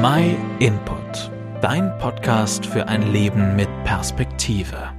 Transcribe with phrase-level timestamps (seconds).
[0.00, 1.28] My Input,
[1.60, 4.92] dein Podcast für ein Leben mit Perspektive.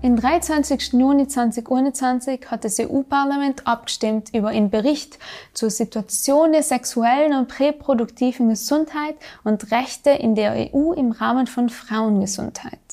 [0.00, 0.92] Am 23.
[0.92, 5.18] Juni 2021 hat das EU-Parlament abgestimmt über einen Bericht
[5.54, 11.68] zur Situation der sexuellen und reproduktiven Gesundheit und Rechte in der EU im Rahmen von
[11.68, 12.83] Frauengesundheit.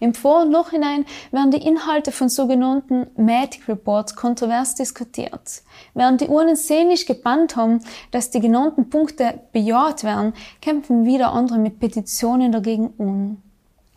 [0.00, 5.62] Im Vor- und Nachhinein werden die Inhalte von sogenannten Medic Reports kontrovers diskutiert.
[5.92, 11.58] Während die Urnen sehnlich gebannt haben, dass die genannten Punkte bejaht werden, kämpfen wieder andere
[11.58, 13.42] mit Petitionen dagegen an.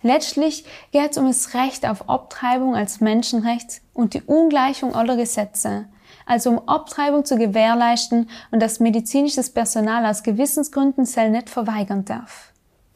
[0.01, 5.85] Letztlich geht es um das Recht auf Abtreibung als Menschenrecht und die Ungleichung aller Gesetze,
[6.25, 12.52] also um Abtreibung zu gewährleisten und dass medizinisches Personal aus Gewissensgründen soll nicht verweigern darf.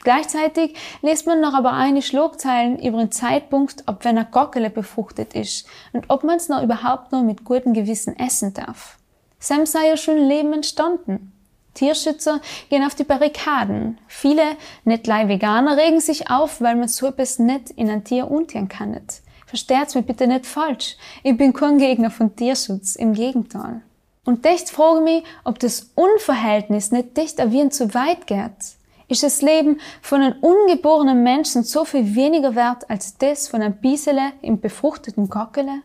[0.07, 5.33] Gleichzeitig liest man noch aber eine Schlagzeilen über den Zeitpunkt, ob wenn ein Gockele befruchtet
[5.33, 8.97] ist und ob man es noch überhaupt noch mit gutem Gewissen essen darf.
[9.37, 11.33] Sam sei ja schon Leben entstanden.
[11.73, 12.39] Tierschützer
[12.69, 13.97] gehen auf die Barrikaden.
[14.07, 18.69] Viele, leider Veganer, regen sich auf, weil man so etwas nicht in ein Tier untieren
[18.69, 18.97] kann.
[19.45, 20.95] Versteht's mir bitte nicht falsch.
[21.21, 23.81] Ich bin kein Gegner von Tierschutz, im Gegenteil.
[24.23, 28.77] Und echt frage mich, ob das Unverhältnis nicht dicht erwähnt zu weit geht.
[29.09, 33.77] Ist das Leben von einem ungeborenen Menschen so viel weniger wert als das von einem
[33.77, 35.81] Biesele im befruchteten Gockele?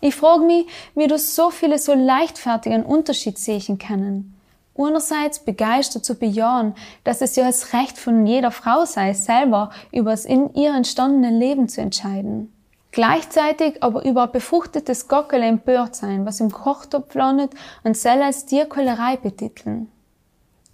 [0.00, 4.34] Ich frage mich, wie du so viele so leichtfertigen Unterschied sehen können.
[4.76, 10.10] Einerseits begeistert zu bejahen, dass es ja das Recht von jeder Frau sei, selber über
[10.10, 12.52] das in ihr entstandene Leben zu entscheiden.
[12.92, 17.50] Gleichzeitig aber über ein befruchtetes Gockele empört sein, was im Kochtopf landet
[17.82, 19.90] und soll als Tierquälerei betiteln.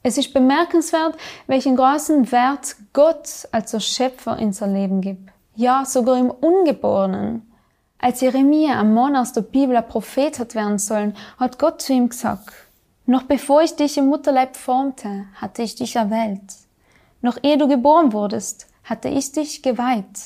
[0.07, 1.17] Es ist bemerkenswert,
[1.47, 5.31] welchen großen Wert Gott als der Schöpfer in sein Leben gibt.
[5.57, 7.51] Ja, sogar im Ungeborenen.
[7.99, 11.95] Als Jeremia am Mann aus der Bibel ein Prophet hat werden sollen, hat Gott zu
[11.95, 12.53] ihm gesagt,
[13.07, 16.53] noch bevor ich dich im Mutterleib formte, hatte ich dich erwählt.
[17.23, 20.21] Noch ehe du geboren wurdest, hatte ich dich geweiht.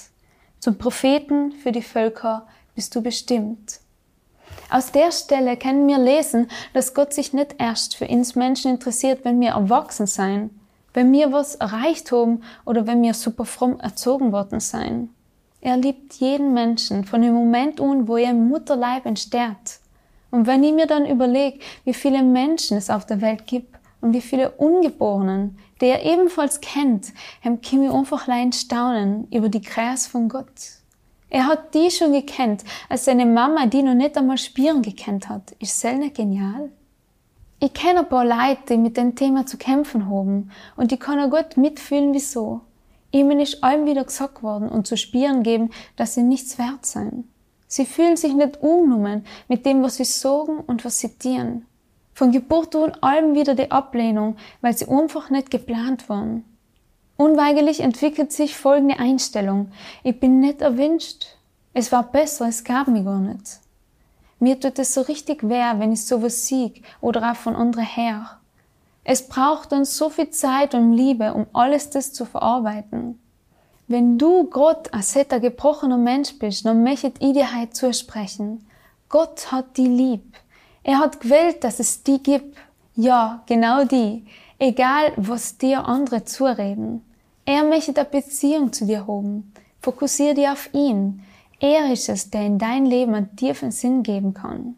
[0.58, 3.78] Zum Propheten für die Völker bist du bestimmt.
[4.70, 9.24] Aus der Stelle können wir lesen, dass Gott sich nicht erst für uns Menschen interessiert,
[9.24, 10.50] wenn wir erwachsen sein,
[10.92, 15.08] wenn wir was erreicht haben oder wenn wir super fromm erzogen worden sein.
[15.62, 19.80] Er liebt jeden Menschen von dem Moment an, wo er im Mutterleib entsteht.
[20.30, 24.12] Und wenn ich mir dann überlege, wie viele Menschen es auf der Welt gibt und
[24.12, 27.12] wie viele Ungeborenen, die er ebenfalls kennt,
[27.42, 30.77] dann kann ich einfach allein staunen über die Größe von Gott.
[31.30, 35.52] Er hat die schon gekannt, als seine Mama die noch nicht einmal Spieren gekannt hat.
[35.58, 36.70] Ist nicht genial?
[37.60, 41.18] Ich kenne ein paar Leute, die mit dem Thema zu kämpfen haben und ich kann
[41.18, 42.60] auch gut mitfühlen, wieso.
[43.10, 47.24] Ihnen ist allem wieder gesagt worden und zu spüren geben, dass sie nichts wert sein.
[47.66, 51.66] Sie fühlen sich nicht umgenommen mit dem, was sie sagen und was sie dienen.
[52.14, 56.44] Von Geburt an allem wieder die Ablehnung, weil sie einfach nicht geplant waren.
[57.20, 59.72] Unweigerlich entwickelt sich folgende Einstellung.
[60.04, 61.26] Ich bin nicht erwünscht.
[61.74, 63.58] Es war besser, es gab mich gar nicht.
[64.38, 68.38] Mir tut es so richtig weh, wenn ich sowas sieg oder auch von anderen her.
[69.02, 73.20] Es braucht uns so viel Zeit und Liebe, um alles das zu verarbeiten.
[73.88, 78.64] Wenn du Gott als ein gebrochener Mensch bist, dann möchte ich dir heute zusprechen.
[79.08, 80.36] Gott hat die lieb.
[80.84, 82.56] Er hat gewählt, dass es die gibt.
[82.94, 84.24] Ja, genau die.
[84.60, 87.02] Egal, was dir andere zureden.
[87.48, 89.54] Er möchte eine Beziehung zu dir haben.
[89.80, 91.22] Fokussiere dich auf ihn.
[91.60, 94.74] Er ist es, der in dein Leben einen tiefen Sinn geben kann.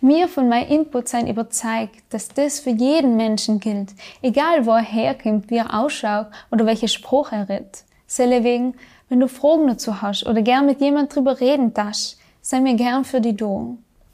[0.00, 4.82] Mir von meinem Input sein überzeugt, dass das für jeden Menschen gilt, egal wo er
[4.82, 7.84] herkommt, wie er ausschaut oder welche Spruch er redet.
[8.08, 8.74] Selle wegen,
[9.08, 13.04] wenn du Fragen dazu hast oder gern mit jemand drüber reden darfst, sei mir gern
[13.04, 13.64] für die da.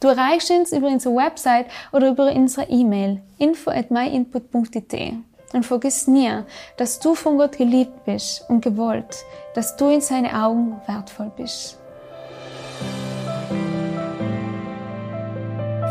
[0.00, 5.15] Du erreichst uns über unsere Website oder über unsere E-Mail info at myinput.it.
[5.53, 6.31] Und vergiss nie,
[6.77, 9.25] dass du von Gott geliebt bist und gewollt,
[9.55, 11.79] dass du in seine Augen wertvoll bist.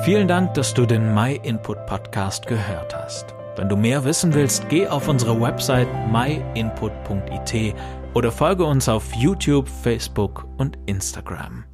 [0.03, 3.33] Vielen Dank, dass du den My Input Podcast gehört hast.
[3.55, 7.73] Wenn du mehr wissen willst, geh auf unsere Website myinput.it
[8.13, 11.65] oder folge uns auf YouTube, Facebook und Instagram.